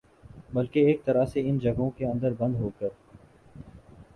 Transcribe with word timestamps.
بلکہ 0.53 0.85
ایک 0.87 1.03
طرح 1.05 1.25
سے 1.25 1.41
ان 1.49 1.57
جگہوں 1.57 1.89
کے 1.89 2.05
اندر 2.05 2.33
بند 2.37 2.55
ہوکر 2.55 2.87